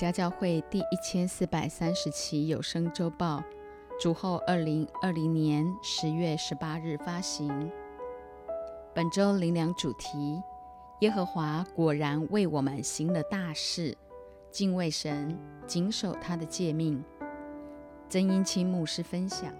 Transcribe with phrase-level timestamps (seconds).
[0.00, 3.44] 家教会第一千四百三十期有声周报，
[4.00, 7.70] 主后二零二零年十月十八日发行。
[8.94, 10.40] 本周灵粮主题：
[11.00, 13.94] 耶和华果然为我们行了大事，
[14.50, 17.04] 敬畏神，谨守他的诫命。
[18.08, 19.52] 曾英清牧师分享。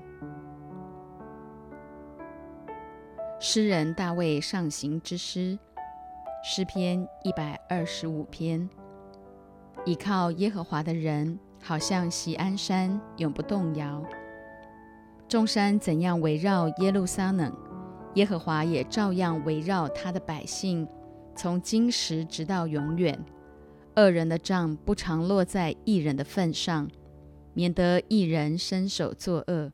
[3.38, 5.58] 诗人大卫上行之诗，
[6.42, 8.66] 诗篇一百二十五篇。
[9.86, 14.02] 倚靠耶和华的人，好像锡安山，永不动摇。
[15.26, 17.50] 众山怎样围绕耶路撒冷，
[18.14, 20.86] 耶和华也照样围绕他的百姓，
[21.34, 23.18] 从今时直到永远。
[23.96, 26.88] 恶人的账不常落在一人的份上，
[27.54, 29.72] 免得一人伸手作恶。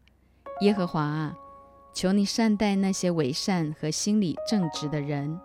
[0.61, 1.35] 耶和华啊，
[1.93, 5.39] 求你善待那些为善和心里正直的人。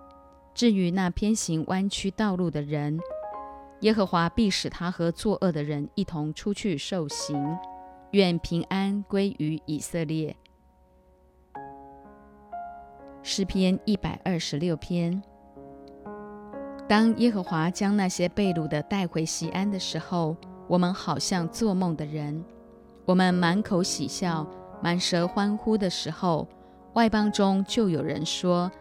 [0.54, 3.00] 至于那偏行弯曲道路的人，
[3.82, 7.58] 耶和华必使他和作恶的人一同出去受刑，
[8.12, 10.36] 愿平安归于以色列。
[13.24, 15.22] 诗篇一百二十六篇。
[16.88, 20.36] 当耶和华将那些被掳的带回西安的时候，
[20.68, 22.44] 我们好像做梦的人。
[23.06, 24.48] 我们满口喜笑，
[24.84, 26.48] 满舌欢呼的时候，
[26.94, 28.72] 外邦中就有人说：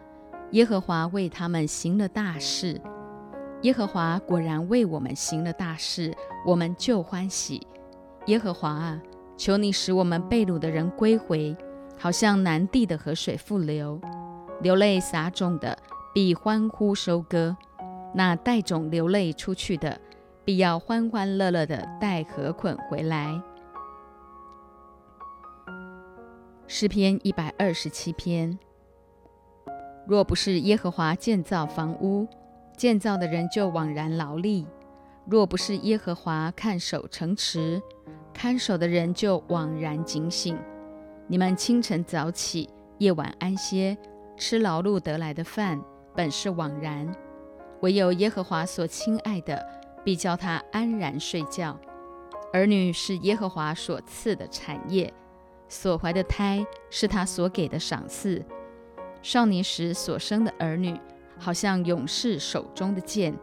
[0.51, 2.79] 耶和华为他们行了大事。
[3.63, 6.11] 耶和华果然为我们行了大事，
[6.45, 7.65] 我们就欢喜。
[8.25, 8.99] 耶和华啊，
[9.37, 11.55] 求你使我们被掳的人归回，
[11.97, 14.01] 好像南地的河水复流。
[14.61, 15.77] 流泪撒种的
[16.13, 17.55] 必欢呼收割，
[18.15, 19.99] 那带种流泪出去的，
[20.43, 23.39] 必要欢欢乐乐的带禾捆回来。
[26.65, 28.57] 诗篇一百二十七篇。
[30.07, 32.27] 若不是耶和华建造房屋，
[32.81, 34.65] 建造的人就枉然劳力；
[35.27, 37.79] 若不是耶和华看守城池，
[38.33, 40.57] 看守的人就枉然警醒。
[41.27, 43.95] 你们清晨早起，夜晚安歇，
[44.35, 45.79] 吃劳碌得来的饭，
[46.15, 47.05] 本是枉然；
[47.81, 49.63] 唯有耶和华所亲爱的，
[50.03, 51.79] 必叫他安然睡觉。
[52.51, 55.13] 儿女是耶和华所赐的产业，
[55.69, 58.43] 所怀的胎是他所给的赏赐。
[59.21, 60.99] 少年时所生的儿女。
[61.41, 63.35] 好像勇士手中的剑，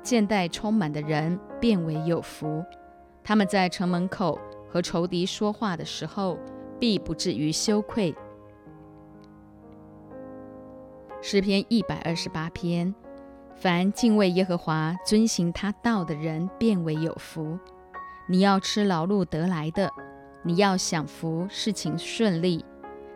[0.00, 2.64] 剑带充满的人变为有福。
[3.24, 4.38] 他们在城门口
[4.70, 6.38] 和仇敌说话的时候，
[6.78, 8.14] 必不至于羞愧。
[11.20, 12.94] 诗篇一百二十八篇：
[13.56, 17.58] 凡敬畏耶和华、遵行他道的人，变为有福。
[18.28, 19.90] 你要吃劳碌得来的，
[20.44, 22.64] 你要享福，事情顺利。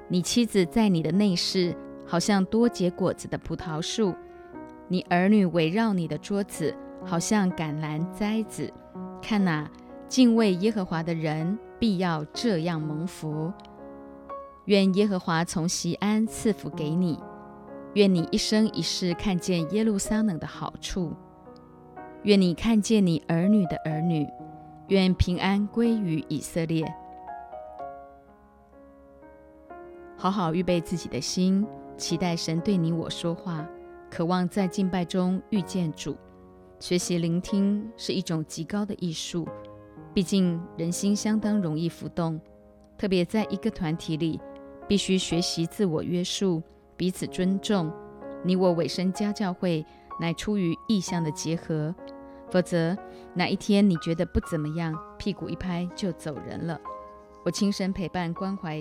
[0.09, 1.77] 你妻子在你的内室。
[2.11, 4.13] 好像多结果子的葡萄树，
[4.89, 8.69] 你儿女围绕你的桌子，好像橄榄栽子。
[9.23, 9.71] 看哪，
[10.09, 13.53] 敬畏耶和华的人必要这样蒙福。
[14.65, 17.17] 愿耶和华从西安赐福给你，
[17.95, 21.15] 愿你一生一世看见耶路撒冷的好处，
[22.25, 24.27] 愿你看见你儿女的儿女，
[24.89, 26.93] 愿平安归于以色列。
[30.17, 31.65] 好好预备自己的心。
[32.01, 33.69] 期待神对你我说话，
[34.11, 36.17] 渴望在敬拜中遇见主。
[36.79, 39.47] 学习聆听是一种极高的艺术，
[40.15, 42.41] 毕竟人心相当容易浮动，
[42.97, 44.41] 特别在一个团体里，
[44.89, 46.63] 必须学习自我约束，
[46.97, 47.93] 彼此尊重。
[48.43, 49.85] 你我委身家教会，
[50.19, 51.95] 乃出于意向的结合，
[52.51, 52.97] 否则
[53.35, 56.81] 哪一天你觉得不怎么样，屁股一拍就走人了。
[57.45, 58.81] 我亲身陪伴关怀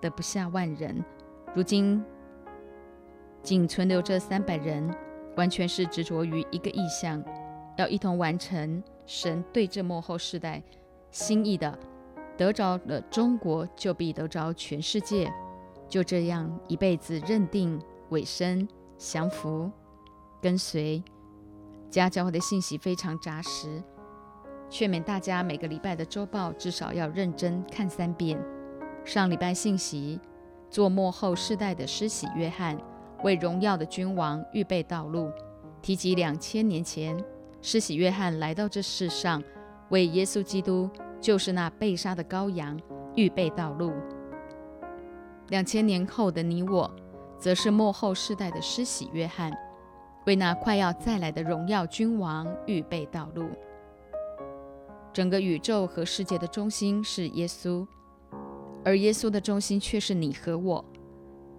[0.00, 1.04] 的不下万人，
[1.52, 2.00] 如今。
[3.42, 4.94] 仅存留这三百人，
[5.36, 7.22] 完全是执着于一个意向，
[7.76, 10.62] 要一同完成神对这幕后世代
[11.10, 11.78] 心意的。
[12.36, 15.30] 得着了中国，就必得着全世界。
[15.88, 17.78] 就这样一辈子认定
[18.10, 19.70] 委身降服
[20.40, 21.02] 跟随。
[21.90, 23.82] 家教会的信息非常扎实，
[24.70, 28.40] 劝勉大家每个礼拜的周报至少要认真看三遍。
[29.04, 30.20] 上礼拜信息，
[30.70, 32.78] 做幕后世代的施洗约翰。
[33.22, 35.30] 为荣耀的君王预备道路，
[35.82, 37.22] 提及两千年前，
[37.60, 39.42] 施洗约翰来到这世上，
[39.90, 40.88] 为耶稣基督，
[41.20, 42.80] 就是那被杀的羔羊，
[43.14, 43.92] 预备道路。
[45.48, 46.90] 两千年后的你我，
[47.38, 49.52] 则是末后世代的施洗约翰，
[50.26, 53.44] 为那快要再来的荣耀君王预备道路。
[55.12, 57.86] 整个宇宙和世界的中心是耶稣，
[58.84, 60.84] 而耶稣的中心却是你和我。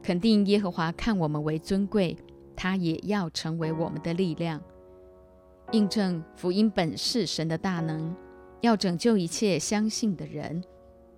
[0.03, 2.17] 肯定耶和华看我们为尊贵，
[2.55, 4.61] 他也要成为我们的力量。
[5.71, 8.15] 印证福音本是神的大能，
[8.61, 10.63] 要拯救一切相信的人。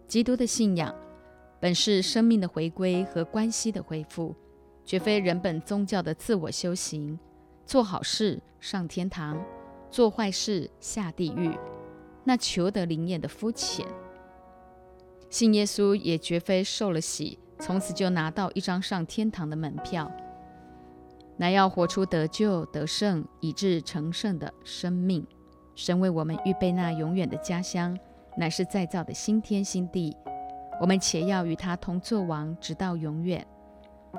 [0.07, 0.93] 基督的信仰
[1.59, 4.35] 本是生命的回归和关系的恢复，
[4.85, 7.17] 绝非人本宗教的自我修行。
[7.65, 9.41] 做好事上天堂，
[9.89, 11.57] 做坏事下地狱，
[12.25, 13.87] 那求得灵验的肤浅。
[15.29, 20.11] 信耶稣也绝非受了洗，从此就拿到一张上天堂的门票。
[21.37, 25.25] 乃要活出得救、得胜，以致成圣的生命。
[25.75, 27.97] 神为我们预备那永远的家乡，
[28.37, 30.15] 乃是再造的新天新地。
[30.79, 33.45] 我们且要与他同作王，直到永远。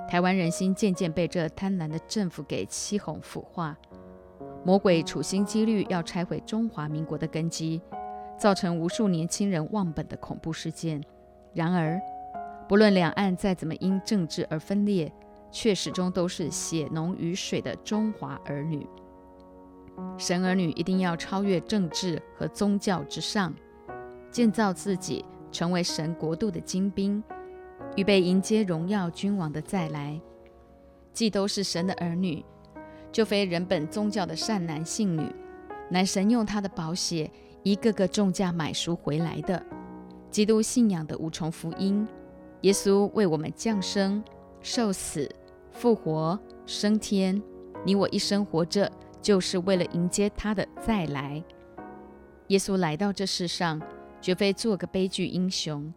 [0.08, 3.76] 台湾人心渐渐被这贪婪的政府给欺哄腐化，
[4.64, 7.80] 魔鬼处心积虑要拆毁中华民国的根基，
[8.36, 11.00] 造成无数年轻人忘本的恐怖事件。
[11.52, 12.00] 然而，
[12.68, 15.12] 不论两岸再怎么因政治而分裂，
[15.50, 18.86] 却始终都是血浓于水的中华儿女。
[20.18, 23.54] 神儿女一定要超越政治和宗教之上，
[24.30, 27.22] 建造自己，成为神国度的精兵，
[27.96, 30.20] 预备迎接荣耀君王的再来。
[31.12, 32.44] 既都是神的儿女，
[33.12, 35.30] 就非人本宗教的善男信女，
[35.88, 37.30] 乃神用他的宝血
[37.62, 39.64] 一个个重价买赎回来的。
[40.28, 42.04] 基督信仰的五重福音，
[42.64, 44.24] 耶稣为我们降生、
[44.62, 45.30] 受死。
[45.70, 47.42] 复活升天，
[47.84, 48.90] 你我一生活着，
[49.20, 51.44] 就是为了迎接他的再来。
[52.46, 53.82] 耶稣来到这世上，
[54.18, 55.92] 绝非做个悲剧英雄。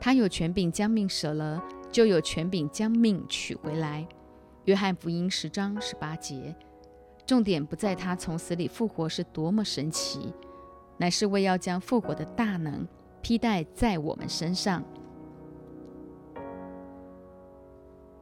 [0.00, 1.62] 他有权柄将命舍了，
[1.92, 4.04] 就有权柄将命取回来。
[4.64, 6.56] 约翰福音十章十八节。
[7.24, 10.34] 重点不在他从死里复活是多么神奇，
[10.96, 12.84] 乃是为要将复活的大能
[13.22, 14.82] 披戴在我们身上。《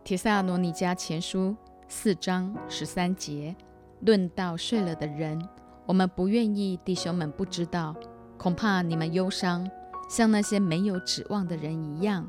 [0.08, 1.50] 提撒罗尼迦前书》
[1.86, 3.54] 四章十三节，
[4.00, 5.38] 论到睡了的人，
[5.84, 7.94] 我们不愿意弟兄们不知道，
[8.38, 9.70] 恐怕你们忧伤，
[10.08, 12.26] 像那些没有指望的人一样。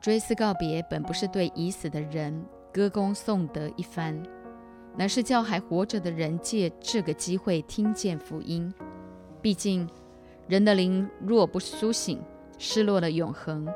[0.00, 4.22] 追思告别，本不是对已死的人歌功颂德一番，
[4.96, 8.72] 乃是叫还活着的人借这个机会听见福音。
[9.42, 9.88] 毕竟，
[10.46, 12.22] 人的灵若不苏醒，
[12.56, 13.66] 失落了永恒。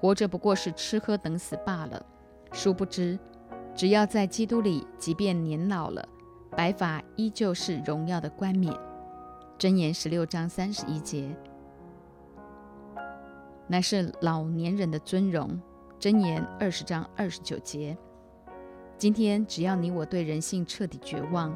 [0.00, 2.04] 活着不过是吃喝等死罢了。
[2.52, 3.18] 殊不知，
[3.74, 6.06] 只要在基督里，即便年老了，
[6.50, 8.72] 白发依旧是荣耀的冠冕。
[9.58, 11.34] 箴言十六章三十一节，
[13.66, 15.60] 乃是老年人的尊荣。
[15.98, 17.96] 箴言二十章二十九节，
[18.98, 21.54] 今天只要你我对人性彻底绝望，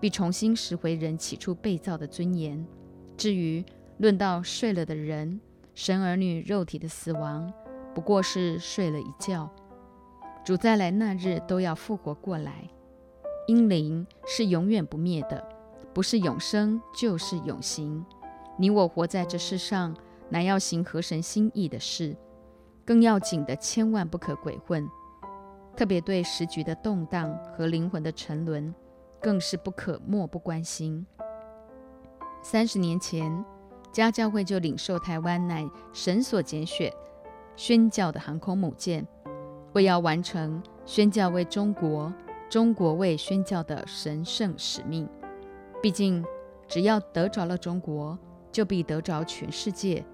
[0.00, 2.66] 必重新拾回人起初被造的尊严。
[3.16, 3.62] 至于
[3.98, 5.38] 论到睡了的人，
[5.74, 7.52] 神儿女肉体的死亡。
[7.94, 9.48] 不过是睡了一觉，
[10.44, 12.68] 主再来那日都要复活过来。
[13.46, 15.46] 阴灵是永远不灭的，
[15.92, 18.04] 不是永生就是永行。
[18.58, 19.94] 你我活在这世上，
[20.28, 22.16] 乃要行合神心意的事。
[22.84, 24.88] 更要紧的，千万不可鬼混。
[25.76, 28.74] 特别对时局的动荡和灵魂的沉沦，
[29.20, 31.06] 更是不可漠不关心。
[32.42, 33.44] 三十年前，
[33.92, 36.92] 家教会就领受台湾乃神所拣选。
[37.56, 39.06] 宣教的航空母舰，
[39.72, 42.12] 为要完成宣教为中国、
[42.50, 45.08] 中国为宣教的神圣使命。
[45.82, 46.24] 毕竟，
[46.66, 48.18] 只要得着了中国，
[48.50, 50.04] 就必得着全世界，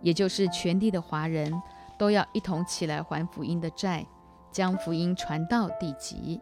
[0.00, 1.52] 也就是全地的华人
[1.98, 4.06] 都要一同起来还福音的债，
[4.50, 6.40] 将福音传到地极。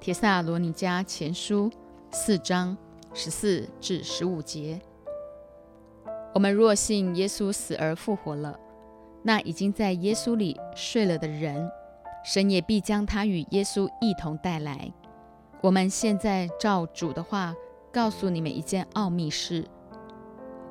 [0.00, 1.70] 帖萨罗尼迦前书
[2.10, 2.76] 四章
[3.14, 4.80] 十四至十五节。
[6.34, 8.58] 我们若信耶稣死而复活了，
[9.22, 11.70] 那已经在耶稣里睡了的人，
[12.24, 14.92] 神也必将他与耶稣一同带来。
[15.62, 17.54] 我们现在照主的话
[17.92, 19.64] 告诉你们一件奥秘事：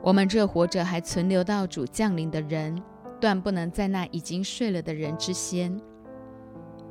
[0.01, 2.83] 我们这活着还存留到主降临的人，
[3.21, 5.79] 断不能在那已经睡了的人之先。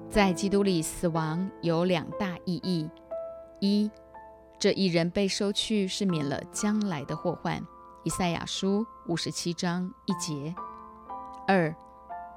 [0.09, 2.89] 在基督里死亡有两大意义：
[3.61, 3.91] 一，
[4.59, 7.63] 这一人被收去是免了将来的祸患。
[8.05, 10.55] 以赛亚书五十七章一节。
[11.47, 11.75] 二，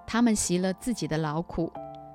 [0.06, 1.72] 他们习了自己的劳苦，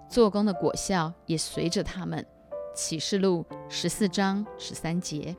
[0.09, 2.25] 做工的果效也随着他们。
[2.73, 5.37] 启示录十四章十三节。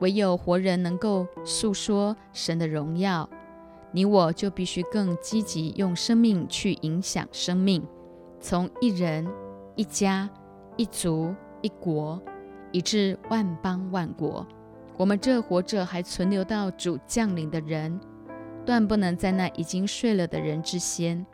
[0.00, 3.28] 唯有活人能够诉说神的荣耀，
[3.92, 7.86] 你我就必须更积极用生命去影响生命，
[8.40, 9.30] 从一人、
[9.76, 10.28] 一家、
[10.76, 12.20] 一族、一国，
[12.72, 14.46] 以至万邦万国。
[14.96, 17.98] 我们这活着还存留到主降临的人，
[18.64, 21.24] 断不能在那已经睡了的人之先。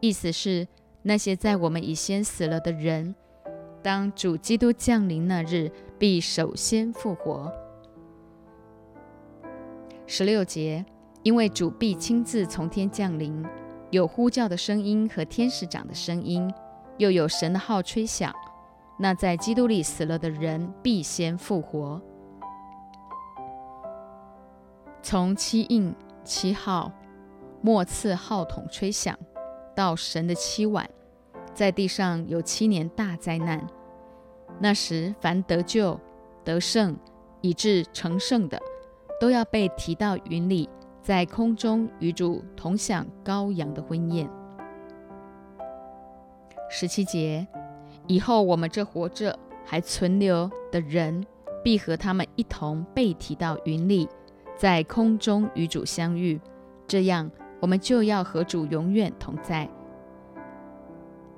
[0.00, 0.68] 意思是，
[1.02, 3.14] 那些在我们已先死了的人，
[3.82, 7.50] 当主基督降临那日，必首先复活。
[10.06, 10.84] 十六节，
[11.22, 13.42] 因为主必亲自从天降临，
[13.90, 16.52] 有呼叫的声音和天使长的声音，
[16.98, 18.34] 又有神的号吹响。
[18.98, 21.98] 那在基督里死了的人必先复活。
[25.02, 26.92] 从七印七号
[27.62, 29.18] 末次号筒吹响，
[29.74, 30.88] 到神的七晚，
[31.54, 33.66] 在地上有七年大灾难。
[34.58, 35.98] 那时，凡得救、
[36.44, 36.96] 得胜
[37.40, 38.60] 以致成圣的，
[39.20, 40.68] 都要被提到云里，
[41.02, 44.28] 在空中与主同享羔羊的婚宴。
[46.68, 47.46] 十七节。
[48.06, 51.24] 以后，我们这活着还存留的人，
[51.62, 54.08] 必和他们一同被提到云里，
[54.60, 56.38] 在空中与主相遇。
[56.86, 57.30] 这样，
[57.62, 59.66] 我们就要和主永远同在。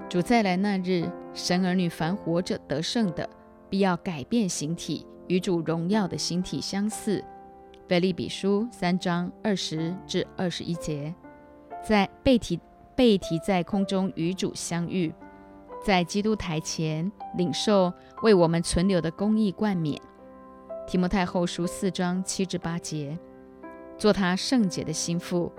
[0.09, 3.31] 主再来那日，神儿女凡活着得胜的，
[3.71, 7.25] 必要改变形体，与主荣耀的形体相似。
[7.87, 11.15] 腓利比书三章二十至二十一节，
[11.81, 12.59] 在被提
[12.97, 15.15] 被提在空中与主相遇。
[15.85, 17.93] 在基督台前领受
[18.25, 19.97] 为我们存留的公义冠冕，
[20.87, 23.19] 提摩太后书四章七至八节，
[23.97, 25.51] 做他圣洁的心腹，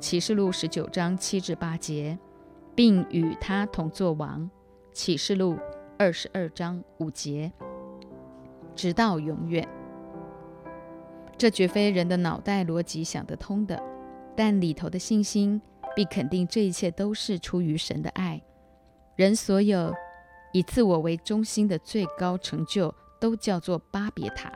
[0.00, 2.18] 启示录十九章七至八节，
[2.74, 4.50] 并与他同作王，
[4.92, 5.56] 启示录
[5.98, 7.52] 二十二章五节，
[8.74, 9.68] 直到永远。
[11.38, 13.80] 这绝非人的脑袋逻辑想得通的，
[14.34, 15.60] 但里头的信心
[15.94, 18.42] 必肯定这一切都是出于神的爱。
[19.16, 19.94] 人所有
[20.52, 24.50] 以自我为中心的最高成就，都叫做巴别塔。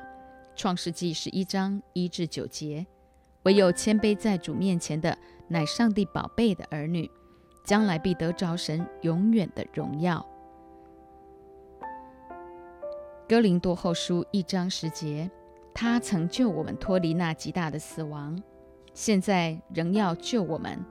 [0.56, 2.84] 创世纪十一章一至九节。
[3.44, 7.08] 唯有谦卑在主面前的，乃上帝宝贝的儿女，
[7.62, 10.26] 将来必得着神永远的荣耀。
[13.28, 15.30] 哥林多后书一章十节。
[15.72, 18.42] 他曾救我们脱离那极大的死亡，
[18.94, 20.82] 现在仍要救我们。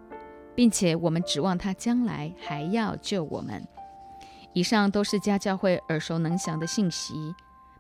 [0.55, 3.67] 并且我们指望他将来还要救我们。
[4.53, 7.13] 以上都是家教会耳熟能详的信息，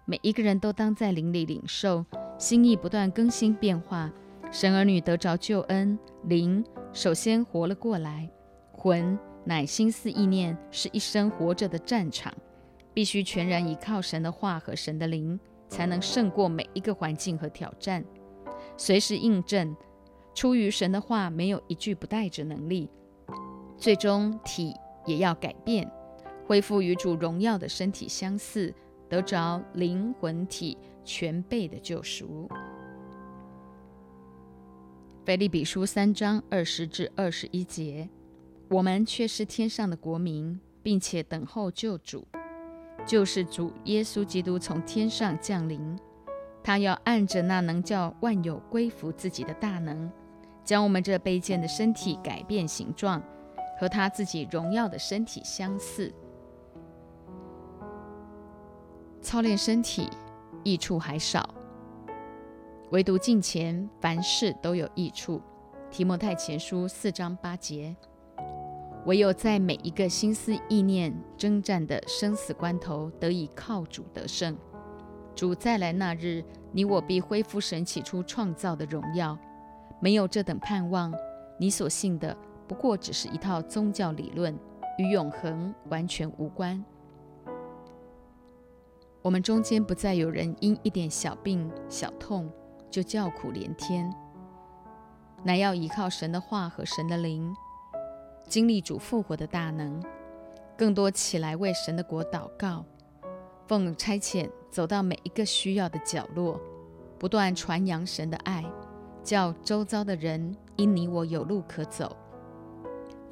[0.07, 2.05] 每一个人都当在灵里领受，
[2.37, 4.11] 心意不断更新变化。
[4.51, 8.29] 神儿女得着救恩，灵首先活了过来，
[8.71, 12.31] 魂乃心思意念，是一生活着的战场，
[12.93, 18.05] 必须全然依靠神的话和神的灵，才能胜过每一个环境和挑战，
[18.77, 19.75] 随时印证。
[20.35, 22.87] 出于神的话，没有一句不带着能力。
[23.75, 24.75] 最终体
[25.07, 25.89] 也要改变，
[26.45, 28.71] 恢复与主荣耀的身体相似，
[29.07, 32.49] 得着灵魂体全备的救赎。
[35.25, 38.09] 腓利比书三章二十至二十一节，
[38.69, 42.27] 我们却是天上的国民，并且等候救主，
[43.07, 45.97] 就是主耶稣基督从天上降临。
[46.63, 50.11] 他要按着那能叫万有归服自己的大能。
[50.63, 53.21] 将我们这卑贱的身体改变形状，
[53.79, 56.11] 和他自己荣耀的身体相似。
[59.25, 60.07] 操练身体
[60.63, 61.49] 益处还少，
[62.91, 65.41] 唯独近前凡事都有益处。
[65.89, 67.95] 提摩太前书四章八节，
[69.07, 74.55] 唯有在每一个心思意念征战的生死关头，得以靠主得胜。
[75.33, 79.35] 主再来那日，你我必恢复神起初创造的荣耀。
[79.99, 81.11] 没有这等盼望，
[81.59, 84.55] 你所信的不过只是一套宗教理论，
[84.99, 86.85] 与永恒完全无关。
[89.25, 92.47] 我们中间不再有人因一点小病小痛
[92.91, 94.07] 就叫苦连天，
[95.43, 97.51] 乃要依靠神的话和神的灵，
[98.47, 99.99] 经历主复活的大能，
[100.77, 102.85] 更多起来为神的国祷告，
[103.67, 106.61] 奉差遣走到每一个需要的角落，
[107.17, 108.63] 不断传扬神的爱。
[109.23, 112.15] 叫周遭的人因你我有路可走，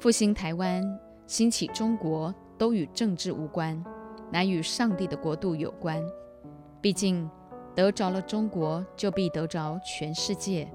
[0.00, 0.82] 复兴台湾、
[1.28, 3.80] 兴起中国都与政治无关，
[4.30, 6.04] 乃与上帝的国度有关。
[6.80, 7.28] 毕竟
[7.74, 10.70] 得着了中国，就必得着全世界。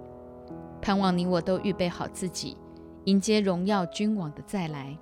[0.81, 2.57] 盼望你我都预备好自己，
[3.05, 4.97] 迎接荣耀君王的再来。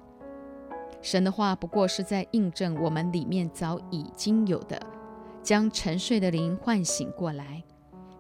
[1.02, 4.82] 神的话不过是在印证我们里面早已经有的，
[5.44, 7.64] 将沉睡的灵唤醒过来。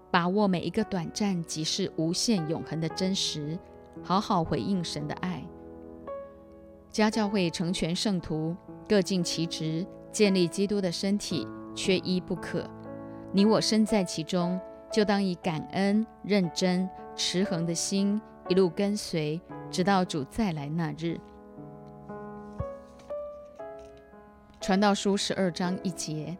[0.09, 3.59] 把握每一个短暂即是无限永恒的真实，
[4.01, 5.43] 好好回应神的爱。
[6.89, 8.55] 家教会成全圣徒，
[8.87, 9.85] 各尽其职，
[10.17, 12.67] 建立基督的身体，缺一不可。
[13.31, 14.59] 你我身在其中，
[14.91, 18.19] 就当以感恩、认真、持恒的心，
[18.49, 21.19] 一路跟随，直到主再来那日。
[24.59, 26.35] 传道书十二章一节：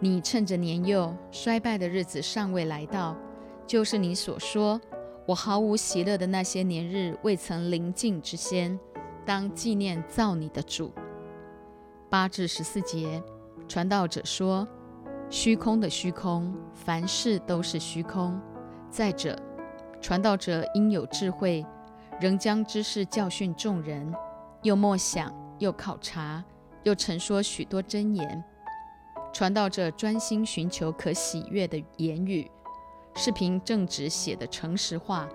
[0.00, 3.14] 你趁着年幼衰败的日子尚未来到，
[3.66, 4.80] 就是你所说
[5.26, 8.80] 我毫无喜乐的那些年日未曾临近之先，
[9.26, 10.90] 当纪念造你的主。
[12.10, 13.22] 八至十四节，
[13.68, 14.66] 传道者说：
[15.28, 18.40] 虚空的虚空，凡事都是虚空。
[18.90, 19.38] 再者，
[20.00, 21.66] 传道者应有智慧，
[22.18, 24.10] 仍将知识教训众人，
[24.62, 26.42] 又默想，又考察，
[26.82, 28.42] 又陈说许多真言。
[29.30, 32.50] 传道者专心寻求可喜悦的言语，
[33.14, 35.28] 视频正直写的诚实话。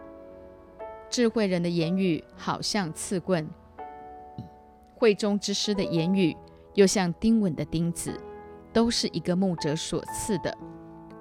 [1.07, 3.47] 智慧人的言语好像刺棍，
[4.95, 6.35] 会中之师的言语
[6.75, 8.19] 又像钉稳的钉子，
[8.71, 10.57] 都是一个牧者所赐的。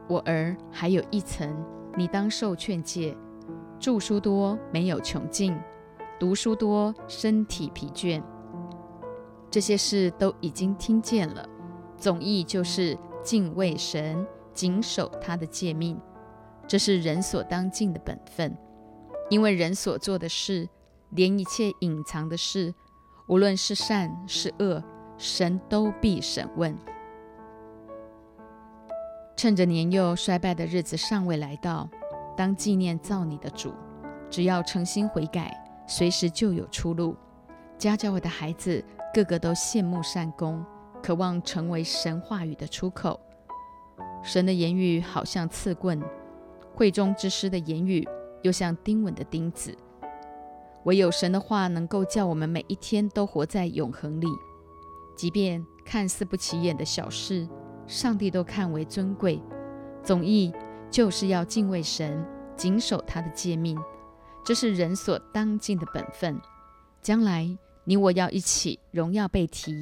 [0.08, 1.54] 我儿，还有一层。
[1.94, 3.14] 你当受劝诫，
[3.78, 5.54] 著书多没有穷尽，
[6.18, 8.22] 读书多身体疲倦。
[9.50, 11.46] 这些事都已经听见了，
[11.98, 16.00] 总意就是敬畏神，谨守他的诫命，
[16.66, 18.56] 这是人所当尽的本分。
[19.28, 20.66] 因为人所做的事，
[21.10, 22.74] 连一切隐藏的事，
[23.28, 24.82] 无论是善是恶，
[25.18, 26.76] 神都必审问。
[29.36, 31.88] 趁着年幼衰败的日子尚未来到，
[32.36, 33.72] 当纪念造你的主。
[34.30, 37.16] 只要诚心悔改，随时就有出路。
[37.76, 40.64] 家教会的孩子个个都羡慕善功，
[41.02, 43.18] 渴望成为神话语的出口。
[44.22, 46.00] 神的言语好像刺棍，
[46.74, 48.08] 会中之师的言语
[48.42, 49.76] 又像钉稳的钉子。
[50.84, 54.28] 唯有神的话能够叫我们每一天都活在永恒里，
[55.16, 57.48] 即便看似不起眼的小事。
[57.86, 59.42] 上帝都看为尊贵，
[60.02, 60.52] 总意
[60.90, 62.24] 就是要敬畏神，
[62.56, 63.78] 谨守他的诫命，
[64.44, 66.40] 这是人所当尽的本分。
[67.02, 69.74] 将来你我要一起荣耀被提，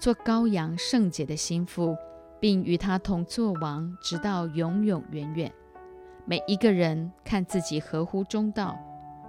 [0.00, 1.94] 做羔羊圣洁的心腹，
[2.40, 5.52] 并与他同作王，直到永永远远。
[6.24, 8.76] 每一个人看自己合乎中道，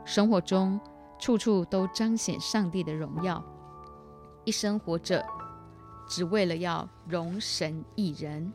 [0.06, 0.80] 生活中
[1.20, 3.44] 处处都彰显上帝的荣耀，
[4.48, 5.22] 一生活着。
[6.08, 8.50] 只为了要容神一人。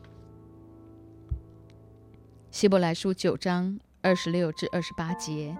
[2.49, 5.55] 希伯来书九章二十六至二十八节。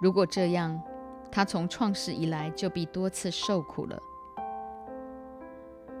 [0.00, 0.80] 如果这样，
[1.32, 4.00] 他从创世以来就必多次受苦了。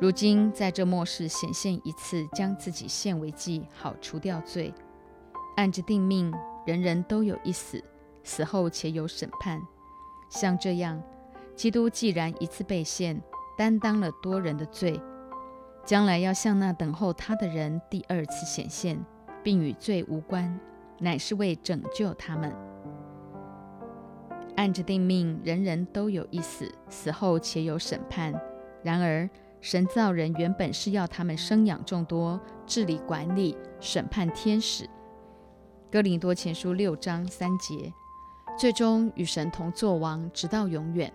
[0.00, 4.72] 如今在这末世显现一次，将自己献为祭，好除掉罪。
[5.56, 6.32] 按着定命，
[6.64, 7.82] 人人都有一死，
[8.22, 9.60] 死后且有审判。
[10.30, 11.02] 像这样。
[11.56, 13.20] 基督既然一次被献，
[13.56, 15.00] 担当了多人的罪，
[15.86, 19.02] 将来要向那等候他的人第二次显现，
[19.42, 20.60] 并与罪无关，
[21.00, 22.54] 乃是为拯救他们。
[24.56, 28.38] 按着定命，人人都有一死，死后且有审判。
[28.82, 29.28] 然而，
[29.62, 34.86] 神造人原本是要他们生养众多，治理管理，审判天使。
[35.90, 37.90] 哥林多前书六章三节，
[38.58, 41.10] 最终与神同作王，直到永远。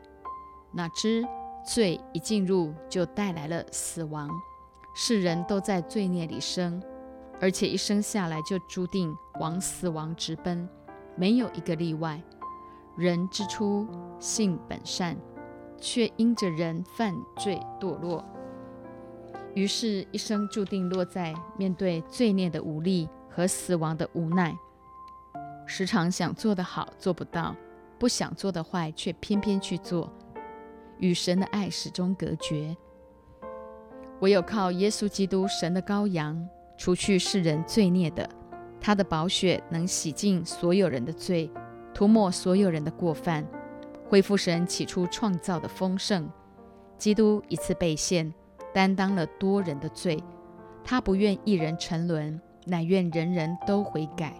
[0.71, 1.25] 哪知
[1.65, 4.29] 罪一进入，就带来了死亡。
[4.93, 6.81] 世人都在罪孽里生，
[7.39, 10.67] 而且一生下来就注定往死亡直奔，
[11.15, 12.21] 没有一个例外。
[12.97, 13.87] 人之初
[14.19, 15.15] 性本善，
[15.79, 18.23] 却因着人犯罪堕落，
[19.53, 24.53] 于是一生注定落在面对罪孽的无力和死亡的无奈。
[25.65, 27.55] 时常想做的好做不到，
[27.97, 30.11] 不想做的坏却偏偏去做。
[31.01, 32.77] 与神的爱始终隔绝，
[34.19, 38.29] 唯有靠耶稣基督，神的羔羊，除去世人罪孽的，
[38.79, 41.51] 他的宝血能洗净所有人的罪，
[41.91, 43.43] 涂抹所有人的过犯，
[44.07, 46.29] 恢复神起初创造的丰盛。
[46.99, 48.31] 基督一次被献，
[48.71, 50.23] 担当了多人的罪，
[50.83, 54.39] 他不愿一人沉沦，乃愿人人都悔改。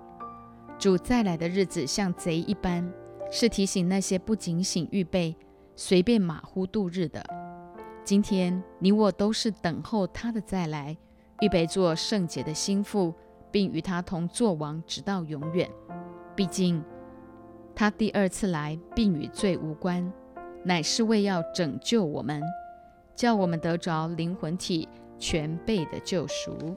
[0.78, 2.88] 主再来的日子像贼一般，
[3.32, 5.36] 是提醒那些不警醒预备。
[5.76, 7.26] 随便马虎度日的，
[8.04, 10.96] 今天你我都是等候他的再来，
[11.40, 13.14] 预备做圣洁的心腹，
[13.52, 15.70] 并与他同作王，直到永远。
[16.36, 16.84] 毕竟
[17.74, 20.12] 他第二次来，并与罪无关，
[20.64, 22.42] 乃是为要拯救我们，
[23.16, 26.76] 叫我们得着灵魂体全备的救赎。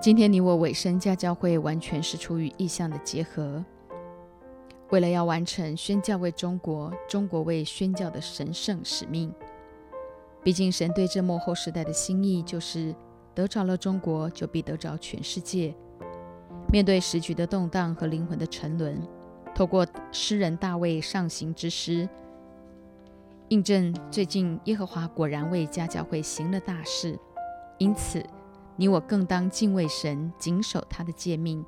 [0.00, 3.64] 今天你我委身家教会，完全是出于意向的结合。
[4.90, 9.30] 为了要完成宣教为中国、中国为宣教的神圣使命，
[10.42, 12.94] 毕竟神对这幕后时代的心意就是
[13.34, 15.74] 得着了中国，就必得着全世界。
[16.72, 19.00] 面对时局的动荡和灵魂的沉沦，
[19.54, 22.08] 透过诗人大卫上行之诗，
[23.48, 27.18] 印证最近耶和华果然为家教会行了大事。
[27.76, 28.24] 因此，
[28.76, 31.64] 你我更当敬畏神，谨守他的诫命，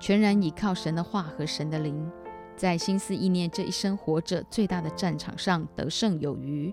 [0.00, 2.10] 全然倚靠神的话和神的灵，
[2.56, 6.72] 在心思意念这一生活着最大的战场上得胜有余，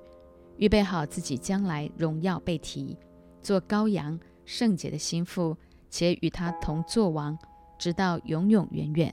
[0.58, 2.98] 预备好自己将来荣耀被提，
[3.42, 5.58] 做羔羊圣洁的心腹，
[5.90, 7.38] 且与他同作王。
[7.80, 9.12] 直到永永远远，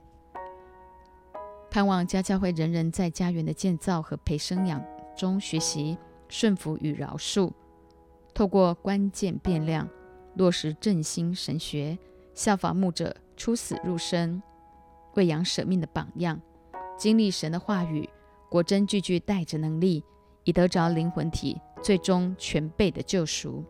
[1.71, 4.85] 盼望家教会人人在家园的建造和培生养
[5.17, 5.97] 中学习
[6.29, 7.51] 顺服与饶恕，
[8.35, 9.89] 透过关键变量
[10.35, 11.99] 落实振兴神学，
[12.35, 14.43] 效法牧者出死入生、
[15.15, 16.39] 喂养舍命的榜样，
[16.99, 18.11] 经历神的话语，
[18.51, 20.03] 果真句句带着能力，
[20.43, 23.65] 以得着灵魂体最终全备的救赎。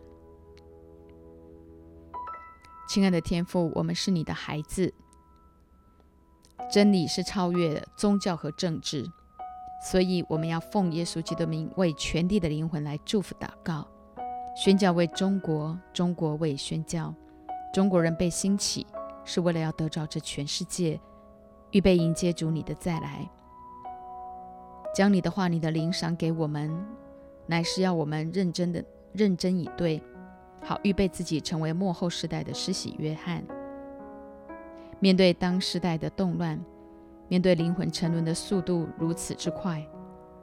[2.89, 4.95] 亲爱的天父，我们是你的孩子。
[6.73, 9.05] 真理是超越宗教和政治，
[9.91, 13.87] 所以我们要奉耶稣基督名，为全地的灵魂来祝福祷告。
[14.57, 17.15] 宣教为中国，中国为宣教。
[17.75, 18.87] 中国人被兴起，
[19.23, 20.99] 是为了要得着这全世界，
[21.71, 23.29] 预备迎接主你的再来。
[24.95, 26.75] 将你的话、你的灵赏给我们，
[27.47, 30.03] 乃是要我们认真的、认真以对。
[30.61, 33.45] 好，预备自己成为末后时代的施洗约翰。
[34.99, 36.59] 面对当时代的动乱，
[37.29, 39.87] 面对灵魂沉沦的速度如此之快，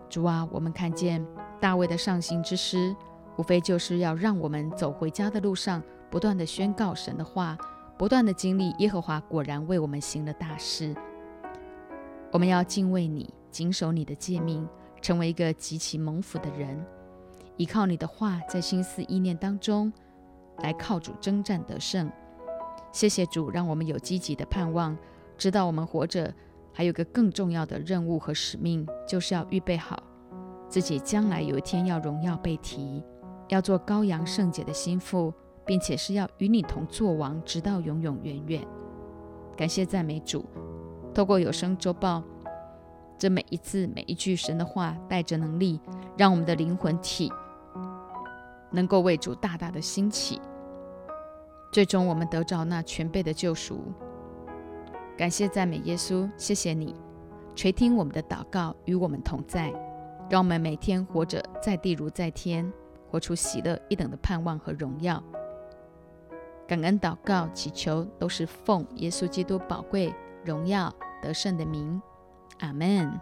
[0.07, 1.25] 主啊，我们看见
[1.59, 2.95] 大卫的上行之诗，
[3.37, 7.57] 无非就是要让我们走回家的路上，不断的宣告神的话，
[7.97, 10.95] 不断的经历耶和华果然为我们行了大事。
[12.35, 14.67] 我们要敬畏你，谨守你的诫命，
[15.01, 16.85] 成为一个极其蒙福的人，
[17.55, 19.89] 依靠你的话，在心思意念当中。
[20.57, 22.11] 来靠主征战得胜，
[22.91, 24.97] 谢谢主，让我们有积极的盼望，
[25.37, 26.33] 知道我们活着
[26.73, 29.97] 还有个更重要的任务和使命，就是要预备好
[30.67, 33.01] 自己将来有一天要荣耀被提，
[33.47, 35.33] 要做羔羊圣洁的心腹，
[35.65, 38.67] 并且是要与你同作王，直到永永远远。
[39.55, 40.45] 感谢赞美主，
[41.15, 42.21] 透过有声周报，
[43.17, 45.79] 这每一字每一句神的话，带着能力，
[46.17, 47.31] 让我们的灵魂体。
[48.69, 50.41] 能够为主大大的兴起，
[51.71, 53.79] 最终我们得着那全备的救赎。
[55.17, 56.93] 感谢赞美耶稣，谢谢你
[57.55, 59.71] 垂听我们的祷告，与我们同在，
[60.29, 62.69] 让我们每天活着在地如在天，
[63.09, 65.23] 活出喜乐一等的盼望和荣耀。
[66.67, 70.93] 感恩祷告祈求都是奉耶稣基督宝贵荣耀
[71.25, 71.99] 得胜的名，
[72.59, 73.19] 阿门。